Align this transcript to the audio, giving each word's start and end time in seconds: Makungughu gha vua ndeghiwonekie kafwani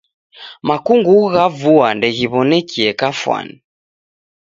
Makungughu 0.67 1.19
gha 1.33 1.45
vua 1.59 1.87
ndeghiwonekie 1.97 2.89
kafwani 2.99 3.55